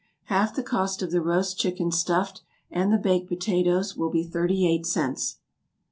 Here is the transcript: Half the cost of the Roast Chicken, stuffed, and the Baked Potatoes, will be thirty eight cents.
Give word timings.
Half 0.33 0.55
the 0.55 0.63
cost 0.63 1.03
of 1.03 1.11
the 1.11 1.21
Roast 1.21 1.59
Chicken, 1.59 1.91
stuffed, 1.91 2.41
and 2.71 2.91
the 2.91 2.97
Baked 2.97 3.27
Potatoes, 3.27 3.95
will 3.95 4.09
be 4.09 4.23
thirty 4.23 4.67
eight 4.67 4.87
cents. 4.87 5.37